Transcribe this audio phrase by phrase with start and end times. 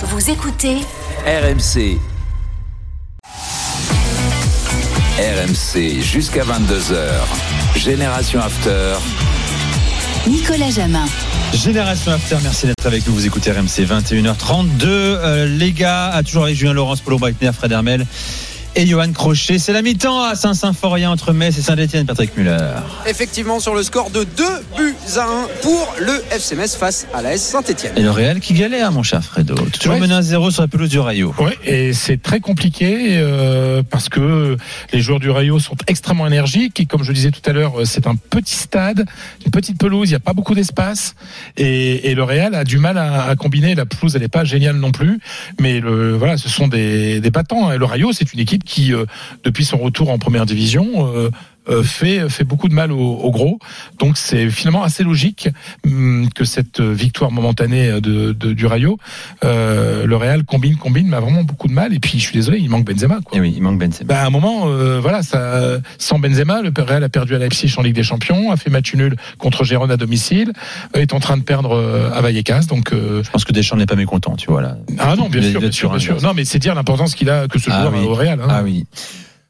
[0.00, 0.76] Vous écoutez
[1.26, 1.98] RMC.
[5.18, 7.76] RMC jusqu'à 22h.
[7.76, 8.94] Génération After.
[10.28, 11.04] Nicolas Jamin.
[11.52, 13.12] Génération After, merci d'être avec nous.
[13.12, 14.84] Vous écoutez RMC 21h32.
[14.84, 18.06] Euh, les gars, a toujours avec Julien Laurence, Paulo Breitner, Fred Hermel
[18.78, 19.58] et Johan Crochet.
[19.58, 22.56] C'est la mi-temps à Saint-Symphorien entre Metz et Saint-Etienne, Patrick Muller.
[23.08, 24.44] Effectivement, sur le score de 2
[24.76, 25.26] buts à 1
[25.62, 27.94] pour le FC Metz face à l'AS Saint-Etienne.
[27.96, 29.56] Et le Real qui galère, mon cher Fredo.
[29.72, 30.00] Toujours Ouais.
[30.00, 31.34] mené à 0 sur la pelouse du Rayo.
[31.40, 34.56] Oui, et c'est très compliqué euh, parce que
[34.92, 37.72] les joueurs du Rayo sont extrêmement énergiques et comme je le disais tout à l'heure,
[37.84, 39.06] c'est un petit stade,
[39.44, 41.16] une petite pelouse, il n'y a pas beaucoup d'espace
[41.56, 43.74] et, et le Real a du mal à, à combiner.
[43.74, 45.18] La pelouse, elle n'est pas géniale non plus,
[45.58, 47.72] mais le, voilà, ce sont des, des battants.
[47.72, 49.06] Et le Rayo, c'est une équipe qui, euh,
[49.42, 51.30] depuis son retour en première division, euh,
[51.82, 53.58] fait, fait beaucoup de mal au, au gros.
[53.98, 55.48] Donc c'est finalement assez logique
[55.86, 58.98] hum, que cette victoire momentanée de, de- du Rayo,
[59.44, 61.92] euh, le Real combine, combine, mais a vraiment beaucoup de mal.
[61.94, 63.20] Et puis je suis désolé, il manque Benzema.
[63.24, 63.36] Quoi.
[63.36, 64.04] Et oui, il manque Benzema.
[64.06, 67.72] Bah, à un moment, euh, voilà, ça, sans Benzema, le Real a perdu à Leipzig
[67.76, 70.52] en Ligue des Champions, a fait match nul contre Gérone à domicile,
[70.96, 72.62] euh, est en train de perdre euh, à Vallecas.
[72.68, 74.76] Donc, euh, Je pense que Deschamps n'est pas mécontent, tu vois là.
[74.98, 76.20] ah non, bien sûr, bien sûr, bien sûr.
[76.22, 78.04] Non, mais c'est dire l'importance qu'il a que ce Ah joueur oui.
[78.06, 78.40] au Real.
[78.40, 78.46] hein.
[78.48, 78.86] Ah oui.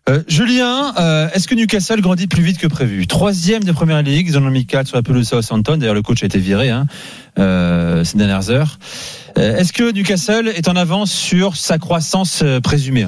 [0.09, 3.06] Euh, Julien, euh, est-ce que Newcastle grandit plus vite que prévu?
[3.06, 5.77] Troisième de Première Ligue, ils en ont mis quatre sur la pelouse Southampton.
[5.77, 6.87] D'ailleurs, le coach a été viré hein,
[7.39, 8.78] euh, ces dernières heures.
[9.37, 13.06] Euh, est-ce que Newcastle est en avance sur sa croissance présumée?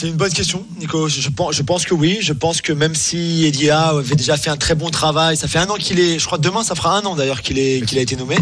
[0.00, 1.08] C'est une bonne question, Nico.
[1.08, 2.18] Je, pense, que oui.
[2.20, 5.58] Je pense que même si Edia avait déjà fait un très bon travail, ça fait
[5.58, 6.20] un an qu'il est.
[6.20, 8.36] Je crois que demain, ça fera un an d'ailleurs qu'il est qu'il a été nommé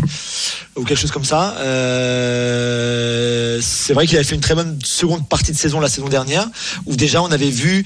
[0.77, 1.57] ou quelque chose comme ça.
[1.61, 6.09] Euh, c'est vrai qu'il avait fait une très bonne seconde partie de saison la saison
[6.09, 6.47] dernière,
[6.84, 7.84] où déjà on avait vu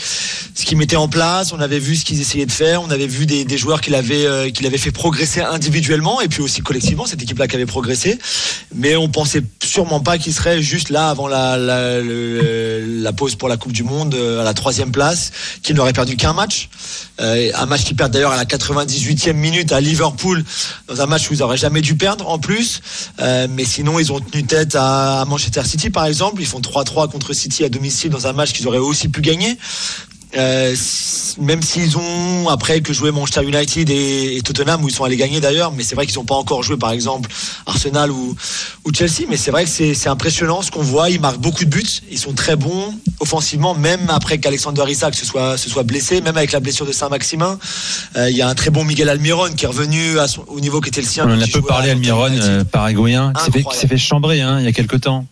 [0.54, 3.06] ce qu'ils mettaient en place, on avait vu ce qu'ils essayaient de faire, on avait
[3.06, 7.22] vu des, joueurs qu'il avait euh, qu'il fait progresser individuellement et puis aussi collectivement cette
[7.22, 8.18] équipe-là qui avait progressé.
[8.74, 13.56] Mais on pensait sûrement pas qu'il serait juste là avant la la pause pour la
[13.60, 15.30] Coupe du Monde euh, à la troisième place,
[15.62, 16.68] qu'il n'aurait perdu qu'un match,
[17.20, 20.42] Euh, un match qu'ils perdent d'ailleurs à la 98e minute à Liverpool
[20.88, 22.80] dans un match où ils auraient jamais dû perdre en plus.
[23.20, 26.40] Euh, mais sinon, ils ont tenu tête à Manchester City, par exemple.
[26.40, 29.58] Ils font 3-3 contre City à domicile dans un match qu'ils auraient aussi pu gagner.
[30.36, 30.76] Euh,
[31.40, 35.16] même s'ils ont après que joué Manchester United et, et Tottenham où ils sont allés
[35.16, 37.28] gagner d'ailleurs, mais c'est vrai qu'ils n'ont pas encore joué par exemple
[37.66, 38.36] Arsenal ou,
[38.84, 41.10] ou Chelsea, mais c'est vrai que c'est impressionnant ce qu'on voit.
[41.10, 45.26] Ils marquent beaucoup de buts, ils sont très bons offensivement, même après qu'Alexander Isak se
[45.26, 47.58] soit se soit blessé, même avec la blessure de Saint-Maximin.
[48.16, 50.60] Euh, Il y a un très bon Miguel Almiron qui est revenu à son- au
[50.60, 51.24] niveau qui était le sien.
[51.28, 54.64] On en a peu parlé, Almiron, euh, paraguayen, qui s'est fait, fait chambrer hein, il
[54.64, 55.26] y a quelques temps.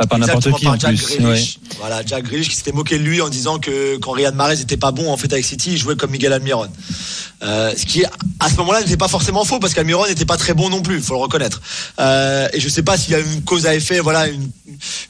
[0.00, 1.18] Pas par n'importe Exactement, qui par en Jack plus.
[1.18, 1.58] Grealish.
[1.78, 4.78] Voilà, Jack Grealish qui s'était moqué de lui en disant que quand Riyad Mahrez n'était
[4.78, 6.68] pas bon en fait avec City, il jouait comme Miguel Almiron.
[7.42, 10.52] Euh, ce qui à ce moment-là n'était pas forcément faux parce qu'Almiron n'était pas très
[10.54, 11.60] bon non plus, faut le reconnaître.
[11.98, 14.50] Euh, et je sais pas s'il y a une cause à effet, voilà, une,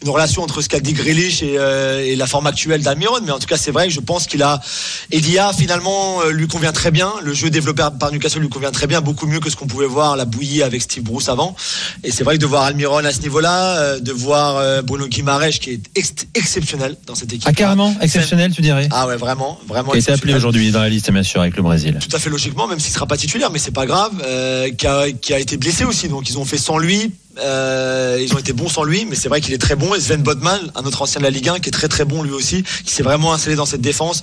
[0.03, 3.33] une relation entre ce qu'a dit Grealish et, euh, et la forme actuelle d'Almiron, mais
[3.33, 4.61] en tout cas c'est vrai que je pense qu'il a
[5.11, 9.01] Edia finalement lui convient très bien, le jeu développé par Newcastle lui convient très bien,
[9.01, 11.57] beaucoup mieux que ce qu'on pouvait voir la bouillie avec Steve Bruce avant.
[12.05, 15.71] Et c'est vrai que de voir Almiron à ce niveau-là, de voir Bruno Guimaraes qui
[15.73, 17.49] est ex- exceptionnel dans cette équipe.
[17.49, 19.91] Ah, carrément Exceptionnel, tu dirais Ah ouais, vraiment, vraiment.
[19.91, 21.99] Qui a été appelé aujourd'hui dans la liste, bien sûr, avec le Brésil.
[22.01, 24.13] Tout à logiquement, même s'il sera pas titulaire, mais c'est pas grave.
[24.25, 24.87] euh, qui,
[25.33, 27.13] a, été blessé aussi, donc ils ont fait sans lui.
[27.39, 29.95] euh, ils ont été bons sans lui, mais c'est vrai qu'il est très bon.
[29.95, 32.23] Et Sven Bodman, un autre ancien de la Ligue 1, qui est très très bon
[32.23, 34.21] lui aussi, qui s'est vraiment installé dans cette défense,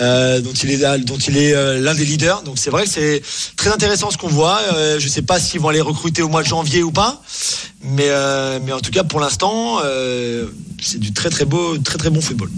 [0.00, 2.42] euh, dont il est dont il est l'un des leaders.
[2.42, 3.22] Donc c'est vrai que c'est
[3.56, 4.60] très intéressant ce qu'on voit.
[4.98, 7.20] Je sais pas s'ils vont aller recruter au mois de janvier ou pas,
[7.82, 8.10] mais
[8.64, 9.78] mais en tout cas pour l'instant,
[10.80, 12.50] c'est du très très beau, très très bon football.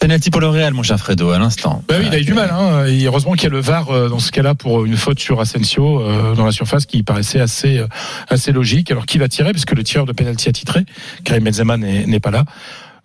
[0.00, 1.84] Penalty pour le Real, mon cher Fredo, à l'instant.
[1.86, 2.50] Bah oui, il a eu du mal.
[2.50, 2.86] Hein.
[2.86, 5.40] Et heureusement qu'il y a le VAR euh, dans ce cas-là pour une faute sur
[5.40, 7.86] Asensio euh, dans la surface qui paraissait assez euh,
[8.28, 8.90] assez logique.
[8.90, 9.52] Alors qui va tirer?
[9.52, 10.86] Parce que le tireur de penalty a titré,
[11.24, 12.44] Karim Benzema n'est pas là.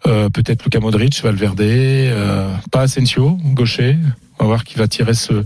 [0.07, 3.97] Euh, Peut-être Luka Modric, Valverde, euh, pas Asensio, gaucher.
[4.39, 5.43] On va voir qui va tirer ce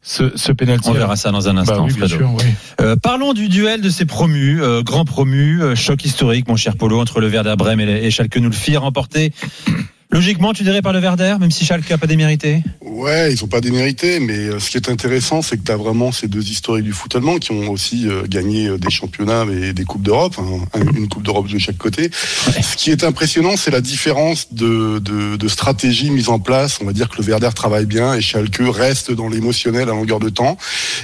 [0.00, 0.88] ce, ce penalty.
[0.88, 2.16] On verra ça dans un Bah instant, oui, bien Fredo.
[2.16, 2.30] sûr.
[2.38, 2.44] Oui.
[2.80, 6.76] Euh, parlons du duel de ces promus, euh, grand promu, euh, choc historique, mon cher
[6.76, 9.32] Polo, entre le Werder Brême et, et Schalke fit remporter.
[10.10, 12.62] Logiquement, tu dirais par le Werder, même si Schalke a pas démérité
[12.98, 15.76] Ouais, ils ont pas démérité, mais euh, ce qui est intéressant, c'est que tu as
[15.76, 19.44] vraiment ces deux historiques du foot allemand qui ont aussi euh, gagné euh, des championnats
[19.52, 22.10] et des coupes d'Europe, hein, un- une coupe d'Europe de chaque côté.
[22.12, 26.78] Ce qui est impressionnant, c'est la différence de, de, de stratégie mise en place.
[26.82, 30.18] On va dire que le Werder travaille bien et Schalke reste dans l'émotionnel à longueur
[30.18, 30.56] de temps.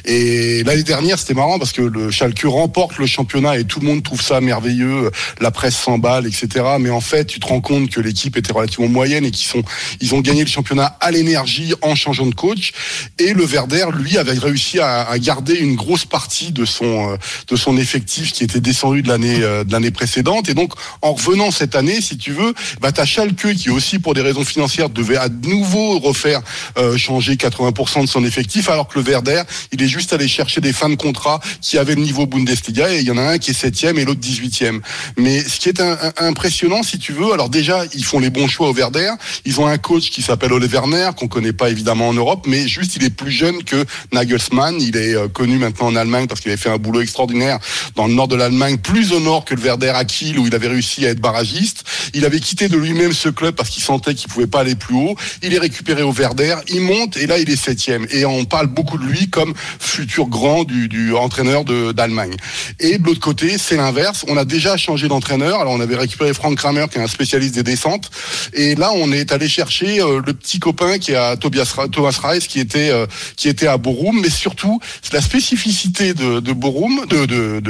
[0.04, 3.86] Et l'année dernière, c'était marrant parce que le Schalke remporte le championnat et tout le
[3.86, 5.12] monde trouve ça merveilleux.
[5.40, 6.48] La presse s'emballe, etc.
[6.80, 9.62] Mais en fait, tu te rends compte que l'équipe était relativement moyenne et qu'ils sont,
[10.00, 12.72] ils ont gagné le championnat à l'énergie, en changeant de coach.
[13.18, 17.16] Et le Verder, lui, avait réussi à, garder une grosse partie de son euh,
[17.48, 20.48] de son effectif qui était descendu de l'année euh, de l'année précédente.
[20.48, 20.72] Et donc,
[21.02, 24.44] en revenant cette année, si tu veux, bah t'as Schalke qui aussi pour des raisons
[24.44, 26.40] financières devait à nouveau refaire
[26.78, 29.42] euh, changer 80% de son effectif, alors que le Verder,
[29.72, 33.00] il est juste allé chercher des fins de contrat qui avaient le niveau Bundesliga et
[33.00, 34.80] il y en a un qui est septième et l'autre 18e.
[35.16, 35.82] Mais ce qui est
[36.18, 39.10] impressionnant, si tu veux, alors déjà ils font les bons choix au Verder.
[39.44, 42.68] Ils ont un coach qui s'appelle Ole Werner qu'on connaît pas évidemment en Europe, mais
[42.68, 44.80] juste il est plus jeune que Nagelsmann.
[44.80, 47.58] Il est euh, connu maintenant en Allemagne parce qu'il avait fait un boulot extraordinaire
[47.96, 50.54] dans le nord de l'Allemagne, plus au nord que le Werder à Kiel où il
[50.54, 51.84] avait réussi à être barragiste.
[52.14, 54.94] Il avait quitté de lui-même ce club parce qu'il sentait qu'il pouvait pas aller plus
[54.94, 55.16] haut.
[55.42, 58.06] Il est récupéré au Werder, il monte et là il est septième.
[58.10, 62.36] Et on parle beaucoup de lui comme futur grand du, du entraîneur d'Allemagne.
[62.78, 64.24] Et de l'autre côté, c'est l'inverse.
[64.28, 65.60] On a déjà changé d'entraîneur.
[65.60, 68.10] Alors on avait récupéré Frank Kramer qui est un spécialiste des descentes.
[68.52, 72.40] Et là on est allé chercher euh, le petit copain qui à Tobias Thomas Reis
[72.48, 73.06] qui était euh,
[73.36, 74.20] qui était à Borum.
[74.20, 74.80] Mais surtout,
[75.12, 77.60] la spécificité de, de Borum, de de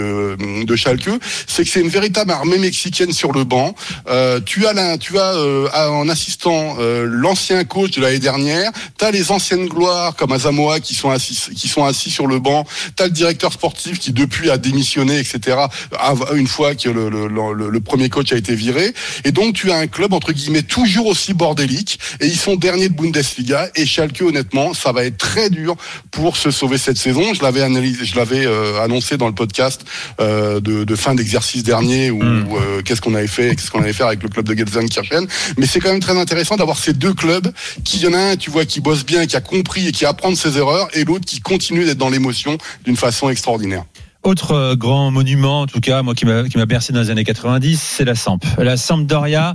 [0.65, 1.09] de, Schalke,
[1.47, 3.75] c'est que c'est une véritable armée mexicaine sur le banc.
[4.09, 8.71] Euh, tu as tu as euh, en assistant euh, l'ancien coach de l'année dernière.
[8.99, 12.39] Tu as les anciennes gloires comme Azamoa qui sont assis qui sont assis sur le
[12.39, 12.65] banc.
[12.97, 15.57] Tu as le directeur sportif qui depuis a démissionné, etc.
[16.35, 18.93] Une fois que le, le- le premier coach a été viré.
[19.25, 21.99] Et donc tu as un club entre guillemets toujours aussi bordélique.
[22.21, 23.69] Et ils sont derniers de Bundesliga.
[23.85, 25.77] Et Schalke honnêtement, ça va être très dur
[26.11, 27.35] pour se sauver cette saison.
[27.35, 29.85] Je l'avais analysé, je l'avais euh, annoncé dans le podcast
[30.21, 33.93] euh, de, de fin d'exercice dernier où euh, qu'est-ce qu'on avait fait, qu'est-ce qu'on allait
[33.93, 35.27] faire avec le club de Gelsenkirchen.
[35.59, 37.53] Mais c'est quand même très intéressant d'avoir ces deux clubs
[37.85, 40.07] qui y en a un, tu vois, qui bosse bien, qui a compris et qui
[40.07, 43.85] apprend de ses erreurs, et l'autre qui continue d'être dans l'émotion d'une façon extraordinaire.
[44.25, 47.81] Autre euh, grand monument, en tout cas, moi qui m'a bercé dans les années 90,
[47.81, 48.39] c'est la Samp.
[48.59, 49.55] La Sampdoria,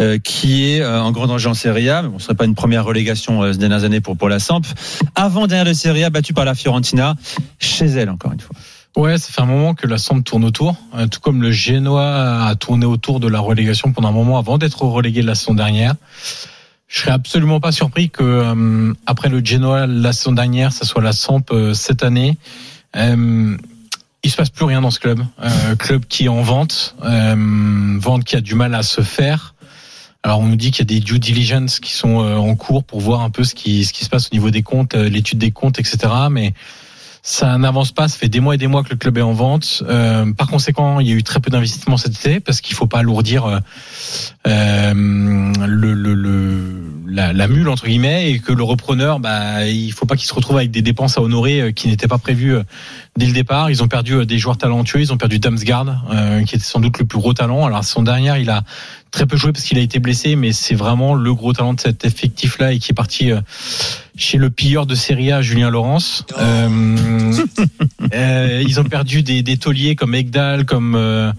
[0.00, 2.44] euh, qui est euh, en grand danger en Serie A, mais bon, ce serait pas
[2.44, 4.62] une première relégation euh, ces dernières années pour pour la Samp.
[5.14, 7.16] Avant dernière de Serie A, battue par la Fiorentina,
[7.58, 8.54] chez elle encore une fois.
[8.94, 12.46] Ouais, ça fait un moment que la Samp tourne autour, euh, tout comme le Genoa
[12.46, 15.94] a tourné autour de la relégation pendant un moment avant d'être relégué la saison dernière.
[16.88, 21.00] Je serais absolument pas surpris que euh, après le Genoa la saison dernière, ça soit
[21.00, 22.36] la Samp euh, cette année.
[24.24, 25.24] Il se passe plus rien dans ce club.
[25.42, 27.34] Euh, club qui est en vente, euh,
[27.98, 29.54] vente qui a du mal à se faire.
[30.22, 32.84] Alors on nous dit qu'il y a des due diligence qui sont euh, en cours
[32.84, 35.08] pour voir un peu ce qui ce qui se passe au niveau des comptes, euh,
[35.08, 35.98] l'étude des comptes, etc.
[36.30, 36.54] Mais
[37.24, 38.06] ça n'avance pas.
[38.06, 39.82] Ça fait des mois et des mois que le club est en vente.
[39.88, 42.86] Euh, par conséquent, il y a eu très peu d'investissements cet été parce qu'il faut
[42.86, 43.58] pas alourdir euh,
[44.46, 49.92] euh, le, le, le- la, la mule entre guillemets et que le repreneur, bah, il
[49.92, 52.54] faut pas qu'il se retrouve avec des dépenses à honorer qui n'étaient pas prévues
[53.16, 53.70] dès le départ.
[53.70, 55.00] Ils ont perdu euh, des joueurs talentueux.
[55.00, 57.66] Ils ont perdu Damsgaard, euh, qui était sans doute le plus gros talent.
[57.66, 58.62] Alors son dernière, il a
[59.12, 61.80] très peu joué parce qu'il a été blessé, mais c'est vraiment le gros talent de
[61.80, 63.40] cet effectif-là et qui est parti euh,
[64.16, 66.24] chez le pilleur de Serie A, Julien Laurence.
[66.38, 67.36] Euh,
[68.14, 71.30] euh, ils ont perdu des, des tauliers comme Egdal, comme euh,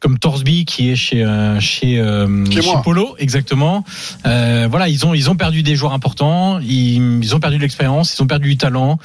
[0.00, 2.60] comme Torsby qui est chez euh, chez euh, Chez.
[2.84, 3.84] Polo, exactement.
[4.26, 7.62] Euh, voilà, ils ont ils ont perdu des joueurs importants, ils, ils ont perdu de
[7.62, 8.98] l'expérience, ils ont perdu du talent.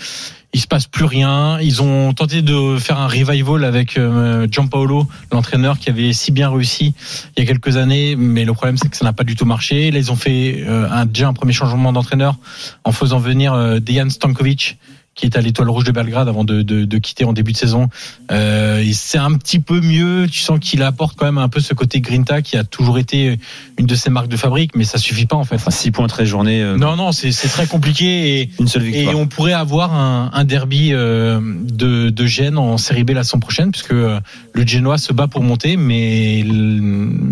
[0.53, 1.59] Il se passe plus rien.
[1.59, 6.49] Ils ont tenté de faire un revival avec euh, Gianpaolo, l'entraîneur qui avait si bien
[6.49, 6.95] réussi
[7.37, 9.45] il y a quelques années, mais le problème c'est que ça n'a pas du tout
[9.45, 9.91] marché.
[9.91, 12.35] Là, ils ont fait euh, un, déjà un premier changement d'entraîneur
[12.83, 14.77] en faisant venir euh, Dejan Stankovic
[15.19, 17.57] qui est à l'étoile rouge de Belgrade avant de, de, de quitter en début de
[17.57, 17.89] saison.
[18.31, 20.27] Euh, et c'est un petit peu mieux.
[20.31, 23.37] Tu sens qu'il apporte quand même un peu ce côté Grinta qui a toujours été
[23.77, 25.55] une de ses marques de fabrique, mais ça suffit pas en fait.
[25.55, 28.91] Enfin, 6 points 13 journées, euh, Non, non, c'est très compliqué et une seule et
[28.91, 29.17] victoire.
[29.17, 33.39] on pourrait avoir un, un derby euh, de, de Gênes en Série B la saison
[33.39, 34.19] prochaine, puisque euh,
[34.53, 36.45] le Genoa se bat pour monter, mais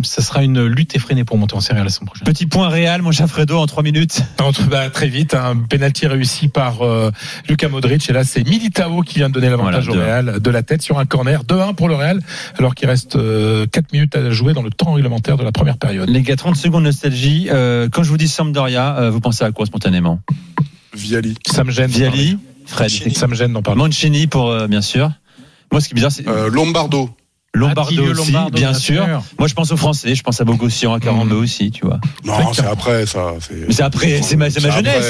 [0.04, 2.26] ça sera une lutte effrénée pour monter en Série A la saison prochaine.
[2.26, 4.22] Petit point réel, mon cher Fredo, en 3 minutes.
[4.40, 7.12] Entre, bah, très vite, un penalty réussi par euh,
[7.48, 8.10] Lucas Modric.
[8.10, 10.82] Et là, c'est Militao qui vient de donner l'avantage Voilà, au Real de la tête
[10.82, 11.44] sur un corner.
[11.44, 12.20] 2-1 pour le Real,
[12.58, 15.78] alors qu'il reste euh, 4 minutes à jouer dans le temps réglementaire de la première
[15.78, 16.10] période.
[16.10, 17.48] Les gars, 30 secondes de nostalgie.
[17.52, 20.20] Euh, quand je vous dis Sampdoria, euh, vous pensez à quoi spontanément?
[20.94, 21.36] Viali.
[21.46, 21.90] Ça me gêne.
[21.92, 23.80] Viali, Fred, Ça me gêne d'en parler.
[23.82, 25.12] Mancini pour euh, bien sûr.
[25.72, 27.10] Moi, ce qui est bizarre, c'est Euh, Lombardo.
[27.58, 29.06] Lombardo Attilio aussi, Lombardo, bien sûr.
[29.40, 32.00] Moi, je pense aux Français, je pense à Bogossian, à Carambeu aussi, tu vois.
[32.24, 33.34] Non, c'est après ça.
[33.52, 35.06] Mais c'est après, c'est ma, c'est ma jeunesse.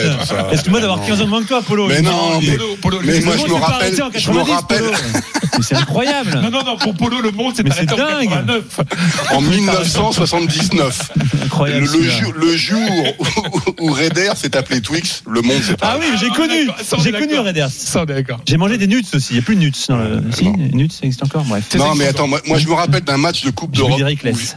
[0.52, 1.08] Excuse-moi d'avoir Non.
[1.08, 1.88] 15 ans de moins que toi, Polo.
[1.88, 4.32] Mais non, mais, mais moi Le je monde me s'est pas rappelle, arrêté en je
[4.32, 4.92] me 90, rappelle Polo.
[5.58, 6.40] Mais c'est incroyable.
[6.42, 8.30] Non, non, non, pour Polo, le monde, c'est Mais c'est arrêté en dingue.
[8.30, 8.80] 89.
[9.34, 11.82] en 1979, le, Incroyable.
[11.82, 12.80] le jour, le jour
[13.80, 16.54] où, Raider s'est appelé Twix, le monde s'est Ah oui, j'ai connu.
[16.70, 17.36] est J'ai connu
[18.06, 18.40] d'accord.
[18.46, 19.28] J'ai mangé des nuts aussi.
[19.32, 20.24] Il n'y a plus de nuts le.
[20.32, 20.54] Si, non.
[20.74, 21.44] nuts, ça existe encore.
[21.44, 21.66] Bref.
[21.78, 24.02] Non, mais attends, moi, moi, je me rappelle d'un match de Coupe d'Europe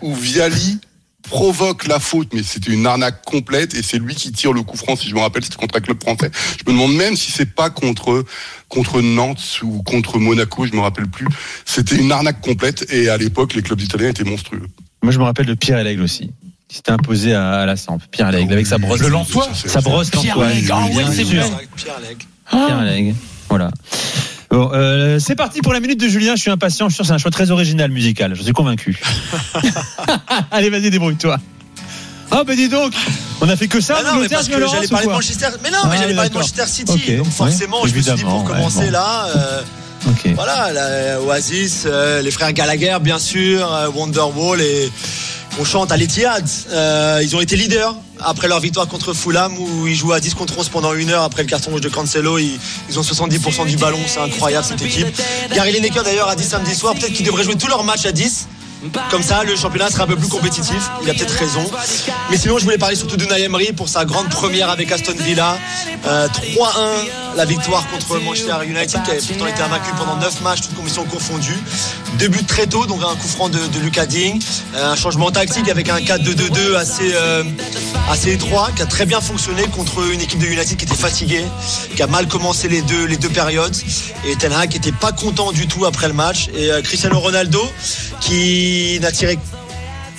[0.03, 0.79] où, où Viali
[1.23, 4.77] provoque la faute, mais c'était une arnaque complète et c'est lui qui tire le coup
[4.77, 6.31] franc, si je me rappelle, c'était contre un club français.
[6.59, 8.25] Je me demande même si c'est pas contre
[8.69, 11.27] contre Nantes ou contre Monaco, je me rappelle plus.
[11.65, 14.67] C'était une arnaque complète et à l'époque, les clubs italiens étaient monstrueux.
[15.03, 16.31] Moi, je me rappelle de Pierre L'Aigle aussi.
[16.69, 17.99] Qui s'était imposé à, la Samp.
[18.13, 19.01] Pierre L'Aigle avec sa brosse.
[19.01, 20.37] Le Lensois Sa brosse Pierre.
[20.39, 21.51] Ah oui, c'est vrai.
[21.77, 22.27] Pierre Legge.
[22.49, 23.15] Pierre L'Aigle.
[23.49, 23.71] Voilà.
[24.51, 26.35] Bon, euh, c'est parti pour la minute de Julien.
[26.35, 26.89] Je suis impatient.
[26.89, 28.35] Je suis sûr que c'est un choix très original musical.
[28.35, 29.01] Je suis convaincu.
[30.51, 31.39] Allez, vas-y, débrouille-toi.
[32.33, 32.93] Oh, ben dis donc,
[33.41, 33.97] on a fait que ça.
[33.99, 35.47] Ah non, mais parce que j'allais parler de Manchester.
[35.65, 36.35] Mais non, Ah, mais j'allais oui, parler de.
[36.35, 37.17] Manchester City.
[37.17, 38.91] Donc forcément, ouais, je me suis dit pour ouais, commencer bon.
[38.93, 39.27] là.
[39.37, 39.61] euh.
[40.35, 44.91] Voilà, la Oasis, euh, les frères Gallagher, bien sûr, euh, Wonderwall et
[45.59, 46.49] on chante à l'Etihad.
[46.71, 50.35] Euh, ils ont été leaders après leur victoire contre Fulham où ils jouent à 10
[50.35, 52.39] contre 11 pendant une heure après le carton rouge de Cancelo.
[52.39, 52.59] Ils,
[52.97, 55.07] ont 70% du ballon, c'est incroyable cette équipe.
[55.55, 58.13] Gary Lineker d'ailleurs a dit samedi soir peut-être qu'ils devraient jouer tous leurs matchs à
[58.13, 58.49] 10.
[59.11, 60.91] Comme ça, le championnat sera un peu plus compétitif.
[61.03, 61.71] Il a peut-être raison.
[62.31, 65.59] Mais sinon, je voulais parler surtout de Emery pour sa grande première avec Aston Villa.
[66.07, 70.63] Euh, 3-1, la victoire contre Manchester United, qui avait pourtant été invaincu pendant 9 matchs,
[70.63, 71.59] toutes commissions confondues.
[72.19, 74.43] Deux buts très tôt, donc un coup franc de, Lucas Ding.
[74.75, 77.45] Euh, un changement tactique avec un 4-2-2-2 assez, euh,
[78.11, 81.45] assez étroit, qui a très bien fonctionné contre une équipe de United qui était fatiguée,
[81.95, 83.77] qui a mal commencé les deux, périodes.
[84.27, 86.49] Et Ten Hag qui était pas content du tout après le match.
[86.55, 87.63] Et euh, Cristiano Ronaldo,
[88.21, 88.70] qui
[89.01, 89.39] n'a tiré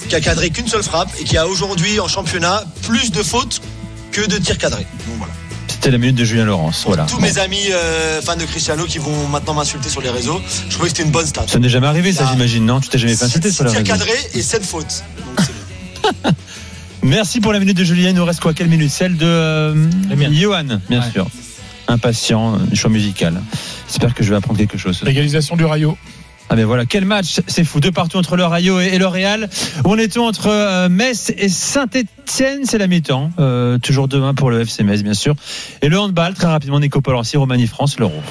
[0.09, 3.61] qui a cadré qu'une seule frappe et qui a aujourd'hui en championnat plus de fautes
[4.11, 4.85] que de tirs cadrés.
[5.07, 5.33] Donc voilà.
[5.67, 6.83] C'était la minute de Julien Laurence.
[6.85, 7.05] Voilà.
[7.05, 10.73] Tous mes amis euh, fans de Cristiano qui vont maintenant m'insulter sur les réseaux, je
[10.73, 11.45] trouvais que c'était une bonne stat.
[11.47, 12.79] Ça n'est jamais arrivé, ça, j'imagine, non?
[12.81, 13.93] Tu t'es jamais fait insulter sur la tirs réseau.
[14.05, 15.03] cadrés et 7 fautes.
[15.37, 16.31] Donc, c'est-
[17.03, 18.09] Merci pour la minute de Julien.
[18.09, 18.53] Il nous reste quoi?
[18.53, 18.91] Quelle minute?
[18.91, 19.87] Celle de euh.
[20.31, 21.11] Johan, bien Ouais.
[21.11, 21.27] sûr.
[21.87, 23.41] Impatient, choix musical.
[23.87, 25.01] J'espère que je vais apprendre quelque chose.
[25.03, 25.97] L'égalisation du Rayo.
[26.53, 27.79] Ah ben voilà, quel match C'est fou.
[27.79, 29.47] Deux partout entre le Rayo et, le Real.
[29.85, 32.65] Où on était entre euh, Metz et Saint-Etienne.
[32.65, 33.31] C'est la mi-temps.
[33.39, 35.33] Euh, toujours demain pour le FC Metz, bien sûr.
[35.81, 38.21] Et le handball, très rapidement, Nico Polancy, Roumanie-France, l'Euro.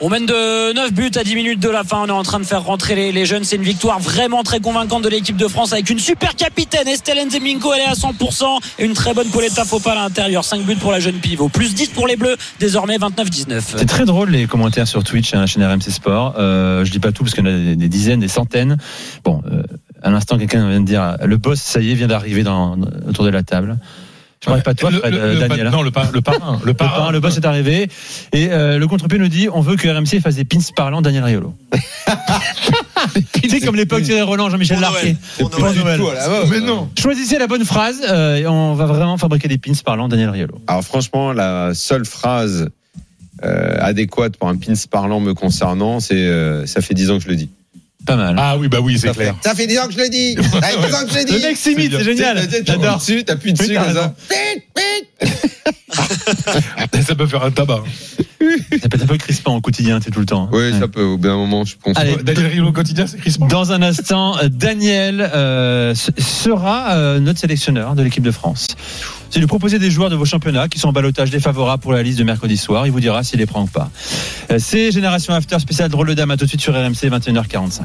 [0.00, 2.02] On mène de 9 buts à 10 minutes de la fin.
[2.04, 3.42] On est en train de faire rentrer les, jeunes.
[3.42, 6.86] C'est une victoire vraiment très convaincante de l'équipe de France avec une super capitaine.
[6.86, 8.44] Estelle Nzeminko, elle est à 100%.
[8.78, 10.44] Et une très bonne Pauletta Fopa à l'intérieur.
[10.44, 11.48] 5 buts pour la jeune pivot.
[11.48, 12.36] Plus 10 pour les Bleus.
[12.60, 13.60] Désormais 29-19.
[13.76, 16.36] C'est très drôle les commentaires sur Twitch, hein, chaîne RMC Sport.
[16.38, 18.76] Euh, je dis pas tout parce qu'il y en a des, dizaines, des centaines.
[19.24, 19.64] Bon, euh,
[20.00, 22.44] à l'instant, quelqu'un vient de dire le boss, ça y est, vient d'arriver
[23.08, 23.78] autour de la table.
[24.40, 25.66] Je parle pas de toi, Le- Fred, le- le- Daniel.
[25.66, 25.70] hein.
[25.70, 26.58] Non, le, par- le parrain.
[26.62, 27.10] Le Le, parrain, parrain.
[27.12, 27.88] le boss est arrivé.
[28.32, 31.24] Et euh, le contre-pied nous dit on veut que RMC fasse des pins parlant Daniel
[31.24, 31.54] Riolo.
[33.32, 35.16] tu sais, comme l'époque Thierry Roland, Jean-Michel Larquet.
[36.50, 36.88] Mais non.
[36.98, 40.60] Choisissez la bonne phrase euh, et on va vraiment fabriquer des pins parlant Daniel Riolo.
[40.66, 42.68] Alors franchement, la seule phrase
[43.44, 47.24] euh, adéquate pour un pins parlant me concernant, c'est euh, ça fait 10 ans que
[47.24, 47.50] je le dis.
[48.08, 48.34] Pas mal.
[48.38, 49.34] Ah oui, bah oui, c'est Ça clair.
[49.44, 50.34] ça fait 10 ans que je le dis.
[50.50, 51.32] Ça fait 10 ans que je le dis.
[51.34, 52.36] le mec s'imite, c'est génial.
[52.48, 52.96] T'appuies J'adore.
[52.98, 54.14] dessus, t'appuies dessus Oui, t'as comme ça.
[55.20, 55.34] raison.
[57.06, 57.82] Ça peut faire un tabac.
[58.80, 60.48] Ça peut être un peu crispant au quotidien, tu sais, tout le temps.
[60.52, 60.78] Oui, Ouais.
[60.78, 61.02] ça peut.
[61.02, 61.96] Au bout d'un moment, je pense.
[61.98, 63.46] Allez, Daniel Riolo au quotidien, c'est crispant.
[63.46, 68.68] Dans un instant, euh, Daniel euh, sera euh, notre sélectionneur de l'équipe de France.
[69.30, 72.02] C'est lui proposer des joueurs de vos championnats qui sont en balotage défavorable pour la
[72.02, 72.86] liste de mercredi soir.
[72.86, 73.90] Il vous dira s'il les prend ou pas.
[74.58, 76.30] C'est Génération After spécial drôle de dame.
[76.30, 77.80] À tout de suite sur RMC 21h45.